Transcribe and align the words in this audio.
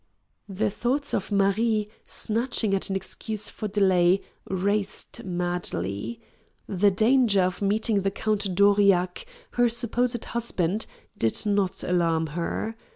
The 0.49 0.71
thoughts 0.71 1.13
of 1.13 1.31
Marie, 1.31 1.87
snatching 2.05 2.73
at 2.73 2.89
an 2.89 2.95
excuse 2.95 3.51
for 3.51 3.67
delay, 3.67 4.21
raced 4.49 5.23
madly. 5.23 6.19
The 6.67 6.89
danger 6.89 7.43
of 7.43 7.61
meeting 7.61 8.01
the 8.01 8.09
Count 8.09 8.55
d'Aurillac, 8.55 9.27
her 9.51 9.69
supposed 9.69 10.25
husband, 10.25 10.87
did 11.19 11.45
not 11.45 11.83
alarm 11.83 12.29
her. 12.33 12.75